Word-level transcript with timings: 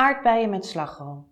Aardbeien 0.00 0.50
met 0.50 0.66
slagroom. 0.66 1.28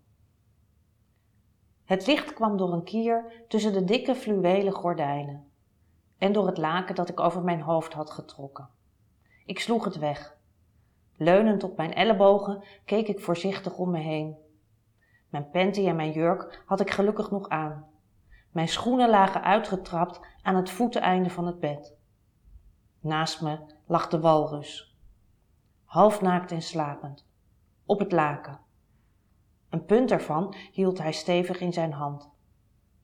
Het 1.85 2.07
licht 2.07 2.33
kwam 2.33 2.57
door 2.57 2.73
een 2.73 2.85
kier 2.85 3.45
tussen 3.49 3.73
de 3.73 3.85
dikke 3.85 4.15
fluwelen 4.15 4.73
gordijnen 4.73 5.51
en 6.19 6.33
door 6.33 6.47
het 6.47 6.59
laken 6.59 6.95
dat 6.95 7.09
ik 7.09 7.21
over 7.21 7.43
mijn 7.43 7.61
hoofd 7.61 7.93
had 7.93 8.11
getrokken. 8.11 8.69
Ik 9.45 9.61
sloeg 9.61 9.85
het 9.85 9.99
weg. 9.99 10.37
Leunend 11.17 11.65
op 11.65 11.77
mijn 11.77 11.95
ellebogen 11.95 12.65
keek 12.85 13.09
ik 13.09 13.21
voorzichtig 13.21 13.79
om 13.79 13.91
me 13.91 13.99
heen. 13.99 14.37
Mijn 15.29 15.51
panty 15.51 15.87
en 15.87 15.97
mijn 15.97 16.13
jurk 16.13 16.63
had 16.67 16.81
ik 16.81 16.91
gelukkig 16.91 17.31
nog 17.31 17.49
aan. 17.49 17.87
Mijn 18.51 18.69
schoenen 18.69 19.11
lagen 19.11 19.43
uitgetrapt 19.43 20.21
aan 20.43 20.57
het 20.57 20.71
voeteneinde 20.71 21.31
van 21.31 21.47
het 21.47 21.61
bed. 21.61 21.97
Naast 23.01 23.43
me 23.43 23.59
lag 23.87 24.09
de 24.09 24.21
walrus, 24.21 24.97
halfnaakt 25.85 26.53
en 26.53 26.63
slapend 26.63 27.28
op 27.89 27.99
het 27.99 28.13
laken. 28.13 28.59
Een 29.69 29.85
punt 29.85 30.11
ervan 30.11 30.55
hield 30.73 30.99
hij 30.99 31.13
stevig 31.13 31.61
in 31.61 31.73
zijn 31.73 31.93
hand. 31.93 32.31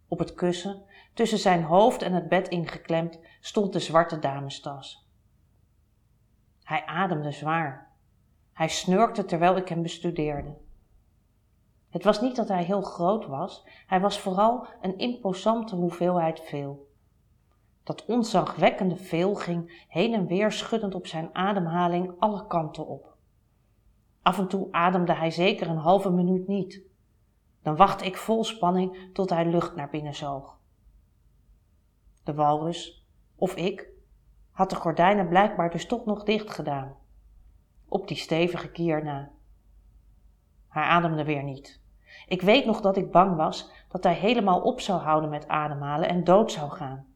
Op 0.08 0.18
het 0.18 0.34
kussen, 0.34 0.82
tussen 1.14 1.38
zijn 1.38 1.62
hoofd 1.62 2.02
en 2.02 2.12
het 2.12 2.28
bed 2.28 2.48
ingeklemd, 2.48 3.18
stond 3.40 3.72
de 3.72 3.78
zwarte 3.78 4.18
damestas. 4.18 5.08
Hij 6.62 6.84
ademde 6.86 7.30
zwaar. 7.30 7.92
Hij 8.52 8.68
snurkte 8.68 9.24
terwijl 9.24 9.56
ik 9.56 9.68
hem 9.68 9.82
bestudeerde. 9.82 10.56
Het 11.90 12.04
was 12.04 12.20
niet 12.20 12.36
dat 12.36 12.48
hij 12.48 12.64
heel 12.64 12.82
groot 12.82 13.26
was, 13.26 13.66
hij 13.86 14.00
was 14.00 14.20
vooral 14.20 14.66
een 14.80 14.98
imposante 14.98 15.74
hoeveelheid 15.74 16.40
veel. 16.40 16.90
Dat 17.82 18.04
onzagwekkende 18.04 18.96
veel 18.96 19.34
ging 19.34 19.84
heen 19.88 20.14
en 20.14 20.26
weer 20.26 20.52
schuddend 20.52 20.94
op 20.94 21.06
zijn 21.06 21.30
ademhaling 21.32 22.14
alle 22.18 22.46
kanten 22.46 22.86
op. 22.86 23.13
Af 24.24 24.38
en 24.38 24.48
toe 24.48 24.68
ademde 24.70 25.14
hij 25.14 25.30
zeker 25.30 25.68
een 25.68 25.76
halve 25.76 26.10
minuut 26.10 26.46
niet. 26.46 26.82
Dan 27.62 27.76
wachtte 27.76 28.04
ik 28.04 28.16
vol 28.16 28.44
spanning 28.44 29.10
tot 29.12 29.30
hij 29.30 29.46
lucht 29.46 29.76
naar 29.76 29.88
binnen 29.88 30.14
zoog. 30.14 30.58
De 32.22 32.34
walrus, 32.34 33.06
of 33.36 33.54
ik, 33.54 33.88
had 34.50 34.70
de 34.70 34.76
gordijnen 34.76 35.28
blijkbaar 35.28 35.70
dus 35.70 35.86
toch 35.86 36.04
nog 36.04 36.22
dicht 36.22 36.50
gedaan. 36.50 36.96
Op 37.88 38.08
die 38.08 38.16
stevige 38.16 38.70
kier 38.70 39.04
na. 39.04 39.30
Hij 40.68 40.82
ademde 40.82 41.24
weer 41.24 41.42
niet. 41.42 41.80
Ik 42.26 42.42
weet 42.42 42.64
nog 42.64 42.80
dat 42.80 42.96
ik 42.96 43.10
bang 43.10 43.36
was 43.36 43.70
dat 43.88 44.04
hij 44.04 44.14
helemaal 44.14 44.60
op 44.60 44.80
zou 44.80 45.00
houden 45.00 45.30
met 45.30 45.48
ademhalen 45.48 46.08
en 46.08 46.24
dood 46.24 46.52
zou 46.52 46.70
gaan. 46.70 47.06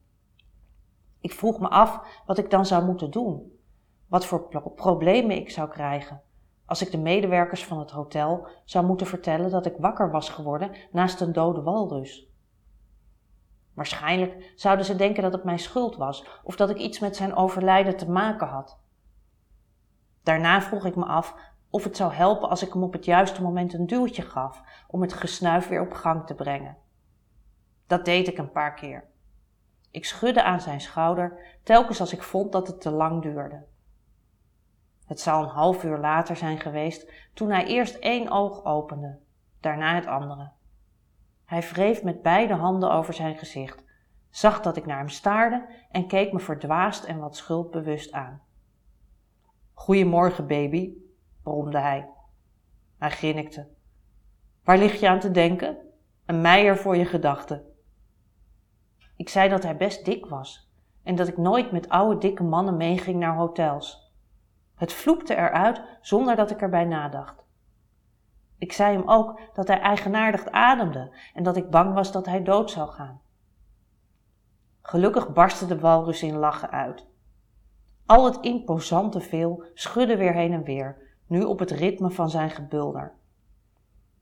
Ik 1.20 1.33
vroeg 1.33 1.61
me 1.61 1.69
af 1.69 2.22
wat 2.27 2.39
ik 2.39 2.50
dan 2.50 2.67
zou 2.67 2.84
moeten 2.84 3.11
doen, 3.11 3.59
wat 4.06 4.27
voor 4.27 4.72
problemen 4.75 5.37
ik 5.37 5.50
zou 5.50 5.69
krijgen, 5.69 6.22
als 6.69 6.83
ik 6.83 6.91
de 6.91 6.98
medewerkers 6.98 7.64
van 7.64 7.78
het 7.78 7.91
hotel 7.91 8.48
zou 8.64 8.86
moeten 8.86 9.06
vertellen 9.06 9.50
dat 9.50 9.66
ik 9.66 9.77
wakker 9.78 10.11
was 10.11 10.28
geworden 10.28 10.70
naast 10.92 11.20
een 11.20 11.33
dode 11.33 11.62
walrus. 11.62 12.28
Waarschijnlijk 13.75 14.52
zouden 14.56 14.84
ze 14.84 14.97
denken 14.97 15.22
dat 15.22 15.33
het 15.33 15.44
mijn 15.44 15.58
schuld 15.58 15.97
was 15.97 16.27
of 16.42 16.56
dat 16.56 16.70
ik 16.70 16.77
iets 16.77 16.98
met 16.98 17.16
zijn 17.16 17.34
overlijden 17.34 17.97
te 17.97 18.10
maken 18.10 18.47
had. 18.47 18.78
Daarna 20.22 20.62
vroeg 20.62 20.84
ik 20.84 20.97
me 20.97 21.05
af 21.05 21.34
of 21.70 21.84
het 21.84 21.97
zou 21.97 22.12
helpen 22.12 22.48
als 22.48 22.62
ik 22.62 22.72
hem 22.72 22.82
op 22.82 22.92
het 22.92 23.05
juiste 23.05 23.42
moment 23.42 23.72
een 23.72 23.86
duwtje 23.86 24.22
gaf 24.22 24.62
om 24.86 25.00
het 25.00 25.12
gesnuif 25.12 25.69
weer 25.69 25.80
op 25.80 25.92
gang 25.92 26.27
te 26.27 26.34
brengen. 26.34 26.77
Dat 27.86 28.05
deed 28.05 28.28
ik 28.28 28.38
een 28.38 28.53
paar 28.53 28.75
keer. 28.75 29.05
Ik 29.91 30.05
schudde 30.05 30.42
aan 30.42 30.60
zijn 30.60 30.80
schouder 30.80 31.58
telkens 31.62 32.00
als 32.00 32.12
ik 32.12 32.22
vond 32.22 32.53
dat 32.53 32.66
het 32.66 32.80
te 32.80 32.91
lang 32.91 33.22
duurde. 33.22 33.64
Het 35.09 35.20
zou 35.20 35.42
een 35.42 35.51
half 35.51 35.84
uur 35.84 35.98
later 35.98 36.37
zijn 36.37 36.61
geweest 36.61 37.12
toen 37.34 37.51
hij 37.51 37.67
eerst 37.67 37.95
één 37.95 38.31
oog 38.31 38.64
opende, 38.64 39.19
daarna 39.61 39.95
het 39.95 40.06
andere. 40.06 40.50
Hij 41.45 41.61
wreef 41.61 42.03
met 42.03 42.23
beide 42.23 42.55
handen 42.55 42.92
over 42.92 43.15
zijn 43.15 43.37
gezicht, 43.37 43.84
zag 44.31 44.61
dat 44.61 44.77
ik 44.77 44.87
naar 44.87 44.98
hem 44.98 45.09
staarde 45.09 45.67
en 45.91 46.06
keek 46.06 46.33
me 46.33 46.38
verdwaasd 46.38 47.05
en 47.05 47.19
wat 47.19 47.37
schuldbewust 47.37 48.12
aan. 48.12 48.43
Goedemorgen, 49.72 50.47
baby, 50.47 50.93
bromde 51.43 51.78
hij. 51.78 52.09
Hij 52.99 53.11
grinnikte. 53.11 53.69
Waar 54.65 54.78
lig 54.78 55.00
je 55.00 55.09
aan 55.09 55.21
te 55.21 55.31
denken? 55.31 55.77
Een 56.27 56.41
meier 56.41 56.77
voor 56.77 56.97
je 56.97 57.05
gedachten. 57.05 57.65
Ik 59.16 59.28
zei 59.28 59.49
dat 59.49 59.62
hij 59.62 59.77
best 59.77 60.05
dik 60.05 60.27
was 60.27 60.71
en 61.03 61.15
dat 61.15 61.28
ik 61.28 61.37
nooit 61.37 61.72
met 61.72 61.88
oude 61.88 62.19
dikke 62.19 62.43
mannen 62.43 62.77
meeging 62.77 63.19
naar 63.19 63.37
hotels. 63.37 64.07
Het 64.78 64.93
vloepte 64.93 65.37
eruit 65.37 65.83
zonder 66.00 66.37
dat 66.37 66.50
ik 66.50 66.61
erbij 66.61 66.84
nadacht. 66.84 67.44
Ik 68.59 68.72
zei 68.72 68.97
hem 68.97 69.09
ook 69.09 69.41
dat 69.55 69.69
hij 69.69 69.81
eigenaardig 69.81 70.47
ademde 70.47 71.16
en 71.34 71.43
dat 71.43 71.56
ik 71.56 71.71
bang 71.71 71.94
was 71.94 72.12
dat 72.12 72.27
hij 72.27 72.43
dood 72.43 72.71
zou 72.71 72.91
gaan. 72.91 73.21
Gelukkig 74.83 75.33
barstte 75.33 75.67
de 75.67 75.78
walrus 75.78 76.22
in 76.22 76.37
lachen 76.37 76.71
uit. 76.71 77.06
Al 78.06 78.25
het 78.25 78.41
imposante 78.41 79.21
veel 79.21 79.65
schudde 79.75 80.17
weer 80.17 80.33
heen 80.33 80.53
en 80.53 80.62
weer, 80.62 80.97
nu 81.27 81.43
op 81.43 81.59
het 81.59 81.71
ritme 81.71 82.11
van 82.11 82.31
zijn 82.31 82.50
gebulder. 82.50 83.12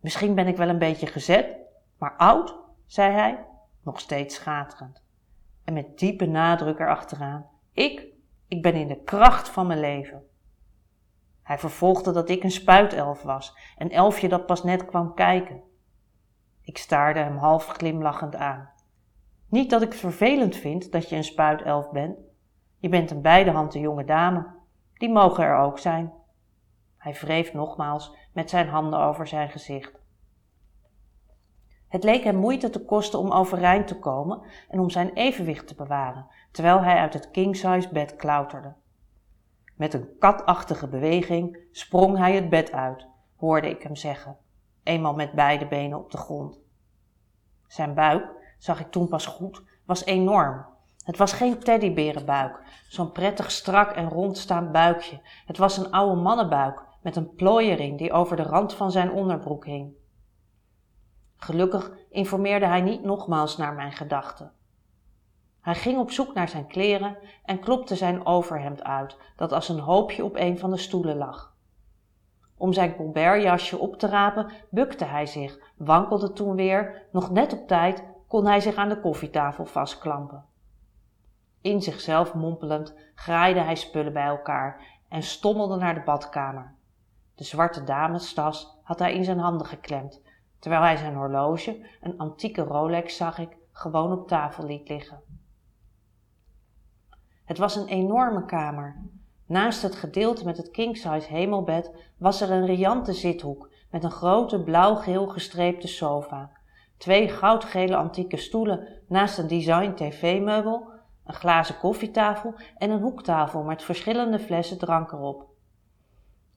Misschien 0.00 0.34
ben 0.34 0.46
ik 0.46 0.56
wel 0.56 0.68
een 0.68 0.78
beetje 0.78 1.06
gezet, 1.06 1.56
maar 1.98 2.16
oud, 2.16 2.56
zei 2.86 3.12
hij, 3.12 3.44
nog 3.82 4.00
steeds 4.00 4.34
schaterend. 4.34 5.02
En 5.64 5.74
met 5.74 5.98
diepe 5.98 6.26
nadruk 6.26 6.78
erachteraan. 6.78 7.46
Ik, 7.72 8.06
ik 8.48 8.62
ben 8.62 8.74
in 8.74 8.88
de 8.88 9.02
kracht 9.02 9.48
van 9.48 9.66
mijn 9.66 9.80
leven. 9.80 10.22
Hij 11.46 11.58
vervolgde 11.58 12.12
dat 12.12 12.28
ik 12.28 12.42
een 12.42 12.50
spuitelf 12.50 13.22
was, 13.22 13.56
een 13.78 13.90
elfje 13.90 14.28
dat 14.28 14.46
pas 14.46 14.62
net 14.62 14.84
kwam 14.84 15.14
kijken. 15.14 15.62
Ik 16.62 16.78
staarde 16.78 17.20
hem 17.20 17.36
half 17.36 17.66
glimlachend 17.66 18.36
aan. 18.36 18.70
Niet 19.48 19.70
dat 19.70 19.82
ik 19.82 19.88
het 19.88 19.98
vervelend 20.00 20.56
vind 20.56 20.92
dat 20.92 21.08
je 21.08 21.16
een 21.16 21.24
spuitelf 21.24 21.90
bent. 21.90 22.18
Je 22.78 22.88
bent 22.88 23.10
een 23.10 23.22
beidehanden 23.22 23.80
jonge 23.80 24.04
dame. 24.04 24.46
Die 24.94 25.10
mogen 25.10 25.44
er 25.44 25.56
ook 25.56 25.78
zijn. 25.78 26.12
Hij 26.96 27.12
wreef 27.12 27.52
nogmaals 27.52 28.16
met 28.32 28.50
zijn 28.50 28.68
handen 28.68 28.98
over 28.98 29.26
zijn 29.26 29.50
gezicht. 29.50 29.98
Het 31.88 32.04
leek 32.04 32.24
hem 32.24 32.36
moeite 32.36 32.70
te 32.70 32.84
kosten 32.84 33.18
om 33.18 33.32
overeind 33.32 33.86
te 33.86 33.98
komen 33.98 34.42
en 34.68 34.80
om 34.80 34.90
zijn 34.90 35.12
evenwicht 35.12 35.66
te 35.66 35.74
bewaren, 35.74 36.26
terwijl 36.52 36.82
hij 36.82 36.96
uit 36.96 37.14
het 37.14 37.30
king-size 37.30 37.88
bed 37.92 38.16
klauterde. 38.16 38.74
Met 39.76 39.94
een 39.94 40.08
katachtige 40.18 40.88
beweging 40.88 41.58
sprong 41.72 42.18
hij 42.18 42.34
het 42.34 42.48
bed 42.48 42.72
uit, 42.72 43.06
hoorde 43.36 43.70
ik 43.70 43.82
hem 43.82 43.96
zeggen, 43.96 44.36
eenmaal 44.82 45.14
met 45.14 45.32
beide 45.32 45.66
benen 45.66 45.98
op 45.98 46.10
de 46.10 46.16
grond. 46.16 46.58
Zijn 47.66 47.94
buik, 47.94 48.54
zag 48.58 48.80
ik 48.80 48.90
toen 48.90 49.08
pas 49.08 49.26
goed, 49.26 49.62
was 49.84 50.04
enorm. 50.04 50.66
Het 51.04 51.16
was 51.16 51.32
geen 51.32 51.58
teddyberenbuik, 51.58 52.62
zo'n 52.88 53.12
prettig 53.12 53.50
strak 53.50 53.90
en 53.90 54.08
rondstaand 54.08 54.72
buikje. 54.72 55.20
Het 55.46 55.58
was 55.58 55.76
een 55.76 55.90
oude 55.90 56.20
mannenbuik 56.20 56.84
met 57.02 57.16
een 57.16 57.34
plooiering 57.34 57.98
die 57.98 58.12
over 58.12 58.36
de 58.36 58.42
rand 58.42 58.74
van 58.74 58.90
zijn 58.90 59.10
onderbroek 59.10 59.64
hing. 59.64 59.92
Gelukkig 61.36 61.90
informeerde 62.10 62.66
hij 62.66 62.80
niet 62.80 63.04
nogmaals 63.04 63.56
naar 63.56 63.74
mijn 63.74 63.92
gedachten. 63.92 64.52
Hij 65.66 65.74
ging 65.74 65.98
op 65.98 66.10
zoek 66.10 66.34
naar 66.34 66.48
zijn 66.48 66.66
kleren 66.66 67.16
en 67.44 67.60
klopte 67.60 67.96
zijn 67.96 68.26
overhemd 68.26 68.84
uit, 68.84 69.16
dat 69.36 69.52
als 69.52 69.68
een 69.68 69.78
hoopje 69.78 70.24
op 70.24 70.36
een 70.36 70.58
van 70.58 70.70
de 70.70 70.76
stoelen 70.76 71.16
lag. 71.16 71.54
Om 72.56 72.72
zijn 72.72 72.96
colbertjasje 72.96 73.78
op 73.78 73.98
te 73.98 74.06
rapen, 74.06 74.52
bukte 74.70 75.04
hij 75.04 75.26
zich, 75.26 75.58
wankelde 75.76 76.32
toen 76.32 76.56
weer, 76.56 77.06
nog 77.12 77.30
net 77.30 77.52
op 77.52 77.66
tijd 77.68 78.04
kon 78.28 78.46
hij 78.46 78.60
zich 78.60 78.74
aan 78.74 78.88
de 78.88 79.00
koffietafel 79.00 79.64
vastklampen. 79.64 80.44
In 81.60 81.82
zichzelf 81.82 82.34
mompelend 82.34 82.94
graaide 83.14 83.60
hij 83.60 83.76
spullen 83.76 84.12
bij 84.12 84.26
elkaar 84.26 84.80
en 85.08 85.22
stommelde 85.22 85.76
naar 85.76 85.94
de 85.94 86.02
badkamer. 86.04 86.74
De 87.34 87.44
zwarte 87.44 87.84
damestas 87.84 88.78
had 88.82 88.98
hij 88.98 89.14
in 89.14 89.24
zijn 89.24 89.38
handen 89.38 89.66
geklemd, 89.66 90.22
terwijl 90.58 90.82
hij 90.82 90.96
zijn 90.96 91.14
horloge, 91.14 91.86
een 92.00 92.18
antieke 92.18 92.62
Rolex 92.62 93.16
zag 93.16 93.38
ik, 93.38 93.56
gewoon 93.72 94.12
op 94.12 94.28
tafel 94.28 94.64
liet 94.64 94.88
liggen. 94.88 95.35
Het 97.46 97.58
was 97.58 97.76
een 97.76 97.86
enorme 97.86 98.44
kamer. 98.44 98.96
Naast 99.46 99.82
het 99.82 99.94
gedeelte 99.94 100.44
met 100.44 100.56
het 100.56 100.70
king-size 100.70 101.28
hemelbed 101.28 101.90
was 102.18 102.40
er 102.40 102.50
een 102.50 102.66
riante 102.66 103.12
zithoek 103.12 103.70
met 103.90 104.04
een 104.04 104.10
grote 104.10 104.62
blauw-geel 104.62 105.28
gestreepte 105.28 105.88
sofa, 105.88 106.50
twee 106.96 107.28
goudgele 107.28 107.96
antieke 107.96 108.36
stoelen 108.36 108.88
naast 109.08 109.38
een 109.38 109.46
design 109.46 109.92
tv-meubel, 109.94 110.90
een 111.24 111.34
glazen 111.34 111.78
koffietafel 111.78 112.54
en 112.76 112.90
een 112.90 113.00
hoektafel 113.00 113.62
met 113.62 113.82
verschillende 113.82 114.38
flessen 114.38 114.78
drank 114.78 115.12
erop. 115.12 115.46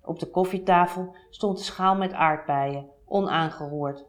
Op 0.01 0.19
de 0.19 0.29
koffietafel 0.29 1.15
stond 1.29 1.57
een 1.57 1.63
schaal 1.63 1.95
met 1.95 2.13
aardbeien, 2.13 2.89
onaangeroerd. 3.05 4.05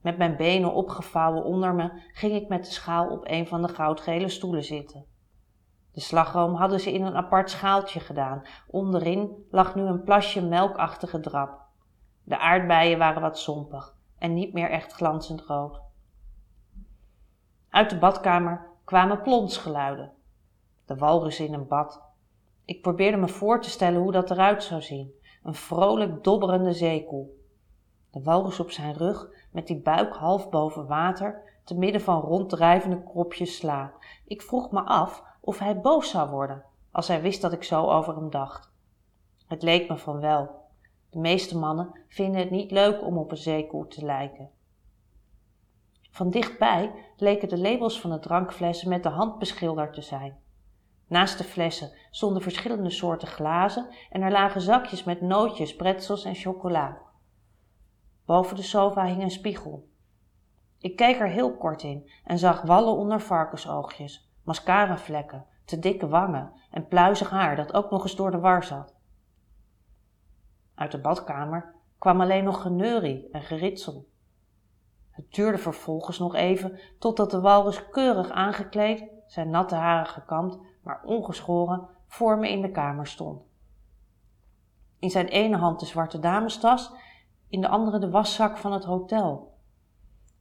Met 0.00 0.18
mijn 0.18 0.36
benen 0.36 0.72
opgevouwen 0.72 1.44
onder 1.44 1.74
me 1.74 1.90
ging 2.12 2.34
ik 2.34 2.48
met 2.48 2.64
de 2.64 2.70
schaal 2.70 3.08
op 3.08 3.20
een 3.28 3.46
van 3.46 3.62
de 3.62 3.68
goudgele 3.68 4.28
stoelen 4.28 4.64
zitten. 4.64 5.16
De 5.98 6.04
slagroom 6.04 6.54
hadden 6.54 6.80
ze 6.80 6.92
in 6.92 7.04
een 7.04 7.16
apart 7.16 7.50
schaaltje 7.50 8.00
gedaan. 8.00 8.42
Onderin 8.66 9.46
lag 9.50 9.74
nu 9.74 9.82
een 9.82 10.02
plasje 10.02 10.42
melkachtige 10.42 11.20
drap. 11.20 11.60
De 12.22 12.38
aardbeien 12.38 12.98
waren 12.98 13.22
wat 13.22 13.38
zompig 13.38 13.94
en 14.18 14.34
niet 14.34 14.52
meer 14.52 14.70
echt 14.70 14.92
glanzend 14.92 15.40
rood. 15.40 15.80
Uit 17.70 17.90
de 17.90 17.98
badkamer 17.98 18.66
kwamen 18.84 19.22
plonsgeluiden. 19.22 20.12
De 20.86 20.96
walrus 20.96 21.40
in 21.40 21.54
een 21.54 21.68
bad. 21.68 22.02
Ik 22.64 22.82
probeerde 22.82 23.16
me 23.16 23.28
voor 23.28 23.60
te 23.60 23.70
stellen 23.70 24.00
hoe 24.00 24.12
dat 24.12 24.30
eruit 24.30 24.62
zou 24.62 24.82
zien. 24.82 25.12
Een 25.42 25.54
vrolijk 25.54 26.24
dobberende 26.24 26.72
zeekoe. 26.72 27.28
De 28.10 28.22
walrus 28.22 28.60
op 28.60 28.70
zijn 28.70 28.94
rug 28.94 29.28
met 29.50 29.66
die 29.66 29.80
buik 29.80 30.14
half 30.14 30.50
boven 30.50 30.86
water, 30.86 31.60
te 31.64 31.74
midden 31.74 32.00
van 32.00 32.20
ronddrijvende 32.20 33.02
kropjes 33.02 33.56
sla. 33.56 33.92
Ik 34.24 34.42
vroeg 34.42 34.70
me 34.70 34.80
af 34.80 35.26
of 35.48 35.58
hij 35.58 35.80
boos 35.80 36.10
zou 36.10 36.30
worden 36.30 36.64
als 36.90 37.08
hij 37.08 37.22
wist 37.22 37.40
dat 37.40 37.52
ik 37.52 37.62
zo 37.64 37.86
over 37.86 38.14
hem 38.14 38.30
dacht. 38.30 38.70
Het 39.46 39.62
leek 39.62 39.88
me 39.88 39.96
van 39.96 40.20
wel. 40.20 40.66
De 41.10 41.18
meeste 41.18 41.58
mannen 41.58 42.00
vinden 42.08 42.40
het 42.40 42.50
niet 42.50 42.70
leuk 42.70 43.02
om 43.02 43.18
op 43.18 43.30
een 43.30 43.36
zeekoe 43.36 43.86
te 43.86 44.04
lijken. 44.04 44.50
Van 46.10 46.30
dichtbij 46.30 46.92
leken 47.16 47.48
de 47.48 47.58
labels 47.58 48.00
van 48.00 48.10
de 48.10 48.18
drankflessen 48.18 48.88
met 48.88 49.02
de 49.02 49.08
hand 49.08 49.38
beschilderd 49.38 49.94
te 49.94 50.02
zijn. 50.02 50.38
Naast 51.06 51.38
de 51.38 51.44
flessen 51.44 51.92
stonden 52.10 52.42
verschillende 52.42 52.90
soorten 52.90 53.28
glazen 53.28 53.88
en 54.10 54.22
er 54.22 54.30
lagen 54.30 54.60
zakjes 54.60 55.04
met 55.04 55.20
nootjes, 55.20 55.76
pretzels 55.76 56.24
en 56.24 56.34
chocola. 56.34 56.98
Boven 58.24 58.56
de 58.56 58.62
sofa 58.62 59.04
hing 59.04 59.22
een 59.22 59.30
spiegel. 59.30 59.88
Ik 60.78 60.96
keek 60.96 61.20
er 61.20 61.28
heel 61.28 61.56
kort 61.56 61.82
in 61.82 62.10
en 62.24 62.38
zag 62.38 62.62
wallen 62.62 62.96
onder 62.96 63.20
varkensoogjes, 63.20 64.27
mascaravlekken, 64.48 65.46
te 65.64 65.78
dikke 65.78 66.08
wangen 66.08 66.52
en 66.70 66.86
pluizig 66.86 67.30
haar 67.30 67.56
dat 67.56 67.74
ook 67.74 67.90
nog 67.90 68.02
eens 68.02 68.16
door 68.16 68.30
de 68.30 68.38
war 68.38 68.64
zat. 68.64 68.94
Uit 70.74 70.90
de 70.90 71.00
badkamer 71.00 71.74
kwam 71.98 72.20
alleen 72.20 72.44
nog 72.44 72.62
geneurie 72.62 73.28
en 73.32 73.42
geritsel. 73.42 74.08
Het 75.10 75.32
duurde 75.32 75.58
vervolgens 75.58 76.18
nog 76.18 76.34
even 76.34 76.78
totdat 76.98 77.30
de 77.30 77.40
walrus 77.40 77.88
keurig 77.90 78.30
aangekleed, 78.30 79.04
zijn 79.26 79.50
natte 79.50 79.74
haren 79.74 80.06
gekamd, 80.06 80.58
maar 80.82 81.02
ongeschoren, 81.04 81.88
voor 82.06 82.38
me 82.38 82.50
in 82.50 82.62
de 82.62 82.70
kamer 82.70 83.06
stond. 83.06 83.42
In 84.98 85.10
zijn 85.10 85.26
ene 85.26 85.56
hand 85.56 85.80
de 85.80 85.86
zwarte 85.86 86.18
damestas, 86.18 86.92
in 87.48 87.60
de 87.60 87.68
andere 87.68 87.98
de 87.98 88.10
waszak 88.10 88.56
van 88.56 88.72
het 88.72 88.84
hotel. 88.84 89.56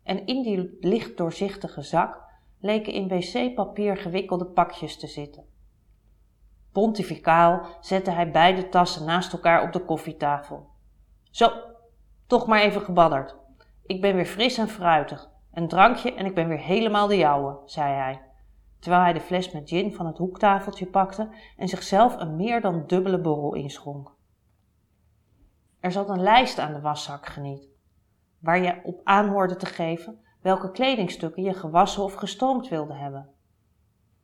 En 0.03 0.25
in 0.25 0.43
die 0.43 0.77
licht 0.79 1.17
doorzichtige 1.17 1.81
zak 1.81 2.26
leken 2.59 2.93
in 2.93 3.07
wc-papier 3.07 3.97
gewikkelde 3.97 4.45
pakjes 4.45 4.97
te 4.97 5.07
zitten. 5.07 5.45
Pontificaal 6.71 7.65
zette 7.79 8.11
hij 8.11 8.31
beide 8.31 8.69
tassen 8.69 9.05
naast 9.05 9.33
elkaar 9.33 9.63
op 9.63 9.73
de 9.73 9.85
koffietafel. 9.85 10.69
Zo, 11.31 11.51
toch 12.27 12.47
maar 12.47 12.61
even 12.61 12.81
gebadderd. 12.81 13.35
Ik 13.85 14.01
ben 14.01 14.15
weer 14.15 14.25
fris 14.25 14.57
en 14.57 14.67
fruitig. 14.67 15.29
Een 15.51 15.67
drankje 15.67 16.13
en 16.13 16.25
ik 16.25 16.35
ben 16.35 16.47
weer 16.47 16.59
helemaal 16.59 17.07
de 17.07 17.17
jouwe, 17.17 17.59
zei 17.65 17.93
hij, 17.93 18.21
terwijl 18.79 19.03
hij 19.03 19.13
de 19.13 19.21
fles 19.21 19.51
met 19.51 19.69
gin 19.69 19.93
van 19.93 20.05
het 20.05 20.17
hoektafeltje 20.17 20.85
pakte 20.85 21.29
en 21.57 21.67
zichzelf 21.67 22.19
een 22.19 22.35
meer 22.35 22.61
dan 22.61 22.83
dubbele 22.87 23.19
borrel 23.19 23.53
inschonk. 23.53 24.15
Er 25.79 25.91
zat 25.91 26.09
een 26.09 26.21
lijst 26.21 26.59
aan 26.59 26.73
de 26.73 26.81
waszak 26.81 27.25
geniet, 27.25 27.67
waar 28.39 28.59
je 28.59 28.79
op 28.83 29.01
aanhoorde 29.03 29.55
te 29.55 29.65
geven 29.65 30.19
welke 30.41 30.71
kledingstukken 30.71 31.43
je 31.43 31.53
gewassen 31.53 32.03
of 32.03 32.13
gestoomd 32.13 32.67
wilde 32.67 32.93
hebben. 32.93 33.29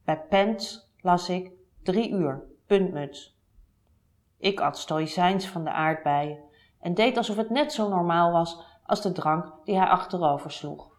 Bij 0.04 0.22
Pens 0.22 0.92
las 1.02 1.30
ik 1.30 1.52
drie 1.84 2.10
uur, 2.10 2.44
puntmuts. 2.68 3.38
Ik 4.38 4.60
at 4.60 4.78
stoïcijns 4.78 5.48
van 5.48 5.64
de 5.64 5.72
aardbeien 5.72 6.40
en 6.80 6.94
deed 6.94 7.18
alsof 7.18 7.36
het 7.36 7.50
net 7.50 7.74
zo 7.74 7.90
normaal 7.90 8.32
was 8.32 8.62
als 8.86 9.02
de 9.02 9.12
drank 9.12 9.54
die 9.64 9.78
hij 9.78 9.88
achterover 9.88 10.52
sloeg. 10.52 10.92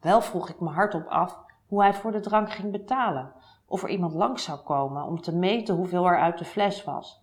Wel 0.00 0.20
vroeg 0.20 0.48
ik 0.48 0.60
me 0.60 0.68
hardop 0.68 1.06
af 1.06 1.38
hoe 1.66 1.82
hij 1.82 1.94
voor 1.94 2.12
de 2.12 2.20
drank 2.20 2.50
ging 2.50 2.72
betalen, 2.72 3.32
of 3.66 3.82
er 3.82 3.88
iemand 3.88 4.12
langs 4.12 4.44
zou 4.44 4.58
komen 4.58 5.04
om 5.04 5.20
te 5.20 5.36
meten 5.36 5.74
hoeveel 5.74 6.06
er 6.06 6.20
uit 6.20 6.38
de 6.38 6.44
fles 6.44 6.84
was. 6.84 7.22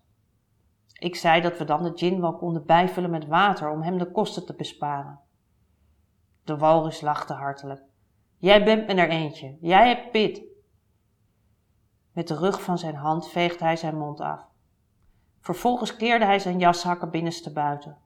Ik 0.98 1.16
zei 1.16 1.40
dat 1.40 1.58
we 1.58 1.64
dan 1.64 1.82
de 1.82 1.92
gin 1.94 2.20
wel 2.20 2.36
konden 2.36 2.66
bijvullen 2.66 3.10
met 3.10 3.26
water 3.26 3.70
om 3.70 3.82
hem 3.82 3.98
de 3.98 4.10
kosten 4.10 4.46
te 4.46 4.54
besparen. 4.54 5.20
De 6.44 6.56
walrus 6.56 7.00
lachte 7.00 7.32
hartelijk. 7.32 7.82
Jij 8.36 8.64
bent 8.64 8.86
me 8.86 8.94
er 8.94 9.08
eentje, 9.08 9.56
jij 9.60 9.88
hebt 9.88 10.10
pit. 10.10 10.42
Met 12.12 12.28
de 12.28 12.36
rug 12.36 12.62
van 12.62 12.78
zijn 12.78 12.94
hand 12.94 13.28
veegde 13.28 13.64
hij 13.64 13.76
zijn 13.76 13.98
mond 13.98 14.20
af. 14.20 14.48
Vervolgens 15.40 15.96
keerde 15.96 16.24
hij 16.24 16.38
zijn 16.38 16.58
jashakken 16.58 17.10
binnenste 17.10 17.52
buiten. 17.52 17.98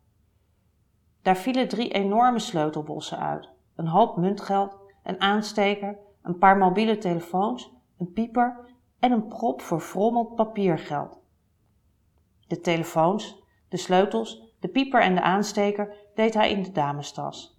Daar 1.22 1.36
vielen 1.36 1.68
drie 1.68 1.92
enorme 1.92 2.38
sleutelbossen 2.38 3.18
uit, 3.18 3.48
een 3.74 3.88
hoop 3.88 4.16
muntgeld, 4.16 4.76
een 5.02 5.20
aansteker, 5.20 5.98
een 6.22 6.38
paar 6.38 6.56
mobiele 6.56 6.98
telefoons, 6.98 7.72
een 7.98 8.12
pieper 8.12 8.74
en 8.98 9.12
een 9.12 9.28
prop 9.28 9.62
verfrommeld 9.62 10.34
papiergeld. 10.34 11.18
De 12.46 12.60
telefoons, 12.60 13.42
de 13.68 13.76
sleutels, 13.76 14.42
de 14.60 14.68
pieper 14.68 15.00
en 15.02 15.14
de 15.14 15.22
aansteker 15.22 15.94
deed 16.14 16.34
hij 16.34 16.50
in 16.50 16.62
de 16.62 16.72
damestas. 16.72 17.55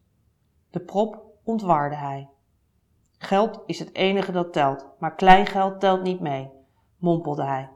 De 0.77 0.83
prop 0.83 1.23
ontwaarde 1.43 1.95
hij. 1.95 2.29
Geld 3.17 3.61
is 3.65 3.79
het 3.79 3.95
enige 3.95 4.31
dat 4.31 4.53
telt, 4.53 4.85
maar 4.99 5.15
kleingeld 5.15 5.79
telt 5.79 6.01
niet 6.01 6.19
mee, 6.19 6.49
mompelde 6.97 7.43
hij, 7.43 7.69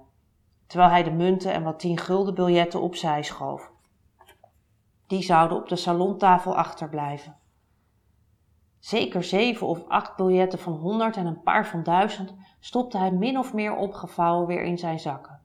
terwijl 0.67 0.89
hij 0.89 1.03
de 1.03 1.11
munten 1.11 1.53
en 1.53 1.63
wat 1.63 1.79
tien 1.79 1.97
gulden 1.97 2.33
biljetten 2.33 2.81
opzij 2.81 3.23
schoof. 3.23 3.71
Die 5.07 5.21
zouden 5.21 5.57
op 5.57 5.69
de 5.69 5.75
salontafel 5.75 6.57
achterblijven. 6.57 7.37
Zeker 8.79 9.23
zeven 9.23 9.67
of 9.67 9.87
acht 9.87 10.15
biljetten 10.15 10.59
van 10.59 10.73
honderd 10.73 11.17
en 11.17 11.25
een 11.25 11.41
paar 11.41 11.67
van 11.67 11.83
duizend 11.83 12.33
stopte 12.59 12.97
hij 12.97 13.11
min 13.11 13.37
of 13.37 13.53
meer 13.53 13.75
opgevouwen 13.75 14.47
weer 14.47 14.63
in 14.63 14.77
zijn 14.77 14.99
zakken. 14.99 15.41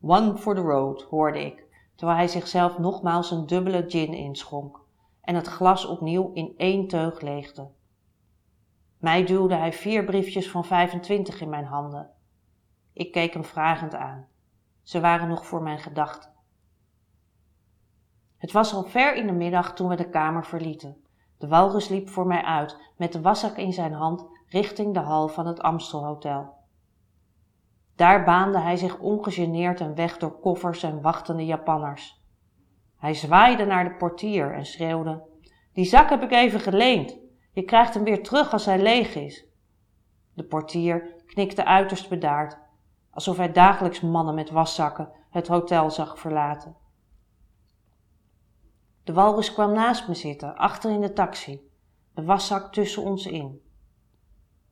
One 0.00 0.36
for 0.36 0.54
the 0.54 0.60
road, 0.60 1.02
hoorde 1.02 1.44
ik, 1.44 1.64
terwijl 1.94 2.18
hij 2.18 2.28
zichzelf 2.28 2.78
nogmaals 2.78 3.30
een 3.30 3.46
dubbele 3.46 3.84
gin 3.88 4.14
inschonk 4.14 4.88
en 5.20 5.34
het 5.34 5.46
glas 5.46 5.86
opnieuw 5.86 6.30
in 6.32 6.54
één 6.56 6.88
teug 6.88 7.20
leegde. 7.20 7.70
Mij 8.98 9.24
duwde 9.24 9.54
hij 9.54 9.72
vier 9.72 10.04
briefjes 10.04 10.50
van 10.50 10.64
25 10.64 11.40
in 11.40 11.48
mijn 11.48 11.64
handen. 11.64 12.10
Ik 12.92 13.12
keek 13.12 13.32
hem 13.32 13.44
vragend 13.44 13.94
aan. 13.94 14.26
Ze 14.82 15.00
waren 15.00 15.28
nog 15.28 15.46
voor 15.46 15.62
mijn 15.62 15.78
gedachten. 15.78 16.30
Het 18.36 18.52
was 18.52 18.74
al 18.74 18.82
ver 18.82 19.14
in 19.14 19.26
de 19.26 19.32
middag 19.32 19.74
toen 19.74 19.88
we 19.88 19.96
de 19.96 20.08
kamer 20.08 20.44
verlieten. 20.44 21.04
De 21.38 21.48
walrus 21.48 21.88
liep 21.88 22.08
voor 22.08 22.26
mij 22.26 22.42
uit, 22.42 22.92
met 22.96 23.12
de 23.12 23.20
waszak 23.20 23.56
in 23.56 23.72
zijn 23.72 23.92
hand, 23.92 24.26
richting 24.46 24.94
de 24.94 25.00
hal 25.00 25.28
van 25.28 25.46
het 25.46 25.60
Amstelhotel. 25.60 26.54
Daar 27.96 28.24
baande 28.24 28.58
hij 28.58 28.76
zich 28.76 28.98
ongegeneerd 28.98 29.80
een 29.80 29.94
weg 29.94 30.18
door 30.18 30.40
koffers 30.40 30.82
en 30.82 31.00
wachtende 31.00 31.46
Japanners. 31.46 32.19
Hij 33.00 33.14
zwaaide 33.14 33.64
naar 33.64 33.84
de 33.84 33.94
portier 33.94 34.54
en 34.54 34.66
schreeuwde: 34.66 35.22
Die 35.72 35.84
zak 35.84 36.10
heb 36.10 36.22
ik 36.22 36.32
even 36.32 36.60
geleend. 36.60 37.18
Je 37.52 37.62
krijgt 37.62 37.94
hem 37.94 38.04
weer 38.04 38.22
terug 38.22 38.52
als 38.52 38.64
hij 38.64 38.78
leeg 38.78 39.14
is. 39.14 39.46
De 40.34 40.44
portier 40.44 41.14
knikte 41.26 41.64
uiterst 41.64 42.08
bedaard, 42.08 42.58
alsof 43.10 43.36
hij 43.36 43.52
dagelijks 43.52 44.00
mannen 44.00 44.34
met 44.34 44.50
waszakken 44.50 45.12
het 45.30 45.48
hotel 45.48 45.90
zag 45.90 46.18
verlaten. 46.18 46.76
De 49.04 49.12
walrus 49.12 49.52
kwam 49.52 49.72
naast 49.72 50.08
me 50.08 50.14
zitten, 50.14 50.56
achter 50.56 50.90
in 50.90 51.00
de 51.00 51.12
taxi, 51.12 51.60
de 52.14 52.24
waszak 52.24 52.72
tussen 52.72 53.02
ons 53.02 53.26
in. 53.26 53.60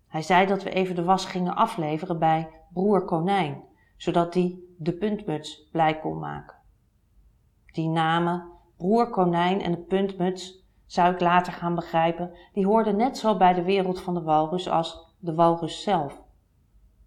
Hij 0.06 0.22
zei 0.22 0.46
dat 0.46 0.62
we 0.62 0.70
even 0.70 0.94
de 0.94 1.04
was 1.04 1.24
gingen 1.24 1.54
afleveren 1.54 2.18
bij 2.18 2.50
broer 2.72 3.04
Konijn, 3.04 3.64
zodat 3.96 4.32
die 4.32 4.74
de 4.78 4.92
puntmuts 4.92 5.68
blij 5.72 5.98
kon 5.98 6.18
maken. 6.18 6.57
Die 7.78 7.88
namen, 7.88 8.44
broer 8.76 9.10
Konijn 9.10 9.60
en 9.60 9.70
de 9.70 9.78
puntmuts, 9.78 10.66
zou 10.86 11.12
ik 11.12 11.20
later 11.20 11.52
gaan 11.52 11.74
begrijpen, 11.74 12.30
die 12.52 12.66
hoorden 12.66 12.96
net 12.96 13.18
zo 13.18 13.36
bij 13.36 13.54
de 13.54 13.62
wereld 13.62 14.00
van 14.00 14.14
de 14.14 14.22
walrus 14.22 14.68
als 14.68 15.14
de 15.18 15.34
walrus 15.34 15.82
zelf. 15.82 16.22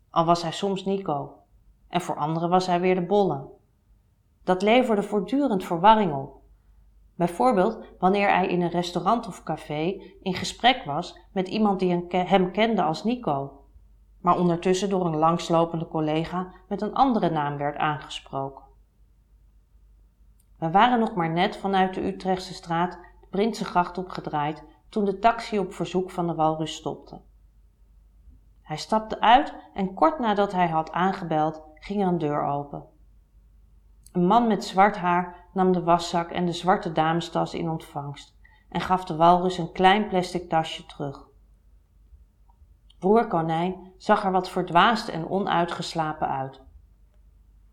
Al 0.10 0.26
was 0.26 0.42
hij 0.42 0.52
soms 0.52 0.86
Nico, 0.86 1.34
en 1.90 2.02
voor 2.02 2.16
anderen 2.16 2.50
was 2.50 2.68
hij 2.68 2.80
weer 2.80 2.96
de 2.96 3.06
bolle. 3.06 3.48
Dat 4.44 4.62
leverde 4.62 5.04
voortdurend 5.04 5.64
verwarring 5.64 6.14
op. 6.14 6.34
Bijvoorbeeld 7.16 7.80
wanneer 8.00 8.30
hij 8.30 8.48
in 8.48 8.62
een 8.62 8.70
restaurant 8.70 9.28
of 9.28 9.44
café 9.44 10.02
in 10.22 10.34
gesprek 10.34 10.84
was 10.86 11.20
met 11.34 11.48
iemand 11.48 11.80
die 11.80 12.06
hem 12.10 12.52
kende 12.52 12.84
als 12.84 13.04
Nico, 13.04 13.64
maar 14.22 14.38
ondertussen 14.38 14.90
door 14.90 15.06
een 15.06 15.18
langslopende 15.18 15.88
collega 15.88 16.54
met 16.68 16.82
een 16.82 16.94
andere 16.94 17.30
naam 17.30 17.58
werd 17.58 17.78
aangesproken. 17.78 18.70
We 20.62 20.72
waren 20.72 21.00
nog 21.00 21.16
maar 21.16 21.30
net 21.30 21.58
vanuit 21.58 21.94
de 21.94 22.06
Utrechtse 22.06 22.54
straat 22.54 22.92
de 22.92 23.28
Prinsengracht 23.30 23.98
opgedraaid 23.98 24.64
toen 24.90 25.06
de 25.06 25.20
taxi 25.20 25.60
op 25.60 25.74
verzoek 25.74 26.12
van 26.12 26.28
de 26.28 26.36
walrus 26.36 26.76
stopte. 26.76 27.22
Hij 28.62 28.78
stapte 28.78 29.22
uit 29.22 29.54
en 29.74 29.94
kort 29.94 30.20
nadat 30.20 30.52
hij 30.52 30.68
had 30.68 30.92
aangebeld 30.92 31.64
ging 31.76 32.02
er 32.02 32.08
een 32.08 32.18
deur 32.18 32.44
open. 32.44 32.86
Een 34.12 34.26
man 34.26 34.48
met 34.48 34.66
zwart 34.66 34.98
haar 34.98 35.36
nam 35.54 35.72
de 35.72 35.84
waszak 35.84 36.32
en 36.32 36.46
de 36.46 36.54
zwarte 36.54 36.92
damestas 36.92 37.54
in 37.54 37.70
ontvangst 37.70 38.36
en 38.70 38.82
gaf 38.82 39.06
de 39.06 39.16
walrus 39.16 39.58
een 39.58 39.72
klein 39.72 40.08
plastic 40.08 40.50
tasje 40.50 40.86
terug. 40.86 41.28
Broer 43.00 43.28
Konijn 43.28 43.94
zag 43.98 44.24
er 44.24 44.32
wat 44.32 44.50
verdwaasd 44.50 45.08
en 45.08 45.30
onuitgeslapen 45.30 46.28
uit. 46.28 46.62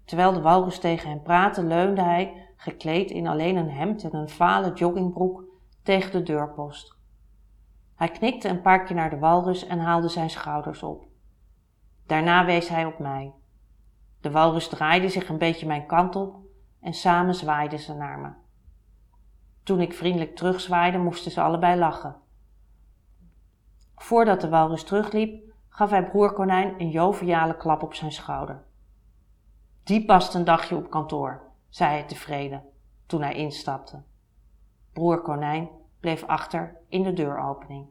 Terwijl 0.04 0.32
de 0.32 0.40
walrus 0.40 0.78
tegen 0.78 1.08
hem 1.08 1.22
praatte, 1.22 1.62
leunde 1.62 2.02
hij, 2.02 2.47
gekleed 2.60 3.10
in 3.10 3.26
alleen 3.26 3.56
een 3.56 3.70
hemd 3.70 4.04
en 4.04 4.14
een 4.14 4.28
vale 4.28 4.72
joggingbroek, 4.72 5.44
tegen 5.82 6.12
de 6.12 6.22
deurpost. 6.22 6.96
Hij 7.94 8.08
knikte 8.08 8.48
een 8.48 8.60
paar 8.60 8.84
keer 8.84 8.96
naar 8.96 9.10
de 9.10 9.18
walrus 9.18 9.66
en 9.66 9.78
haalde 9.78 10.08
zijn 10.08 10.30
schouders 10.30 10.82
op. 10.82 11.06
Daarna 12.06 12.44
wees 12.44 12.68
hij 12.68 12.84
op 12.84 12.98
mij. 12.98 13.32
De 14.20 14.30
walrus 14.30 14.68
draaide 14.68 15.08
zich 15.08 15.28
een 15.28 15.38
beetje 15.38 15.66
mijn 15.66 15.86
kant 15.86 16.16
op 16.16 16.36
en 16.80 16.92
samen 16.92 17.34
zwaaiden 17.34 17.78
ze 17.78 17.94
naar 17.94 18.18
me. 18.18 18.30
Toen 19.62 19.80
ik 19.80 19.92
vriendelijk 19.92 20.36
terugzwaaide, 20.36 20.98
moesten 20.98 21.30
ze 21.30 21.40
allebei 21.40 21.78
lachen. 21.78 22.16
Voordat 23.94 24.40
de 24.40 24.48
walrus 24.48 24.84
terugliep, 24.84 25.52
gaf 25.68 25.90
hij 25.90 26.08
broer 26.08 26.32
Konijn 26.32 26.74
een 26.80 26.90
joviale 26.90 27.56
klap 27.56 27.82
op 27.82 27.94
zijn 27.94 28.12
schouder. 28.12 28.64
Die 29.84 30.04
past 30.04 30.34
een 30.34 30.44
dagje 30.44 30.76
op 30.76 30.90
kantoor, 30.90 31.47
zei 31.78 31.90
hij 31.90 32.04
tevreden 32.04 32.64
toen 33.06 33.22
hij 33.22 33.34
instapte. 33.34 34.02
Broer 34.92 35.22
Konijn 35.22 35.70
bleef 36.00 36.24
achter 36.24 36.76
in 36.88 37.02
de 37.02 37.12
deuropening. 37.12 37.86